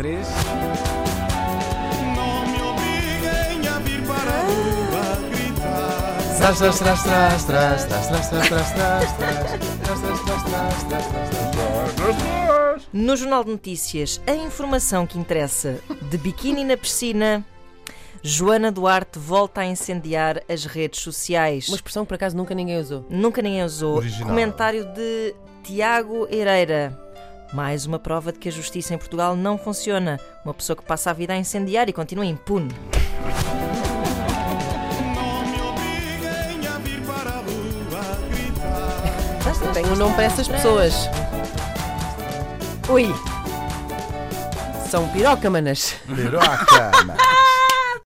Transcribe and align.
três. 0.00 0.26
Não 2.16 2.46
me 2.46 2.62
obriguem 2.62 3.68
a 3.68 3.78
vir 3.80 4.02
para 4.06 4.30
a 4.30 4.40
rua 4.40 5.28
gritar. 5.28 6.38
Tras, 6.38 6.58
tras, 6.58 6.78
tras, 6.78 7.02
tras, 7.02 7.44
tras, 7.44 7.84
tras, 7.84 8.08
tras, 8.08 8.28
tras, 8.28 8.48
tras, 8.48 8.72
tras, 8.72 9.12
tras, 9.12 9.12
tras, 9.12 9.50
tras, 9.50 9.60
tras, 9.78 10.00
tras, 10.00 10.42
tras, 10.42 10.84
tras, 10.88 11.10
tras, 11.10 12.16
tras. 12.16 12.88
No 12.94 13.14
Jornal 13.14 13.44
de 13.44 13.50
Notícias, 13.50 14.22
a 14.26 14.32
informação 14.32 15.06
que 15.06 15.18
interessa 15.18 15.80
de 16.10 16.16
biquíni 16.16 16.64
na 16.64 16.78
piscina. 16.78 17.44
Joana 18.22 18.70
Duarte 18.70 19.18
volta 19.18 19.62
a 19.62 19.66
incendiar 19.66 20.42
as 20.48 20.64
redes 20.64 21.00
sociais. 21.00 21.68
Uma 21.68 21.76
expressão 21.76 22.04
que 22.04 22.08
por 22.08 22.14
acaso 22.14 22.36
nunca 22.36 22.54
ninguém 22.54 22.78
usou. 22.78 23.06
Nunca 23.08 23.40
ninguém 23.40 23.64
usou. 23.64 23.96
Original. 23.96 24.28
Comentário 24.28 24.84
de 24.94 25.34
Tiago 25.62 26.26
Hereira. 26.30 27.09
Mais 27.52 27.84
uma 27.84 27.98
prova 27.98 28.32
de 28.32 28.38
que 28.38 28.48
a 28.48 28.52
justiça 28.52 28.94
em 28.94 28.98
Portugal 28.98 29.34
não 29.34 29.58
funciona. 29.58 30.20
Uma 30.44 30.54
pessoa 30.54 30.76
que 30.76 30.84
passa 30.84 31.10
a 31.10 31.12
vida 31.12 31.32
a 31.32 31.36
incendiar 31.36 31.88
e 31.88 31.92
continua 31.92 32.24
impune. 32.24 32.72
Não 35.14 35.44
me 35.46 35.60
obriguem 35.60 36.68
a 36.68 36.78
vir 36.78 37.02
para 37.02 37.30
a 37.30 37.42
rua 37.42 38.02
gritar. 38.30 39.72
Tenho 39.72 39.92
um 39.92 39.96
nome 39.96 40.14
para 40.14 40.24
essas 40.24 40.46
pessoas. 40.46 40.94
Ui! 42.88 43.12
São 44.88 45.08
pirocamanas. 45.08 45.96
Piroca, 46.06 46.90
mano. 47.04 47.14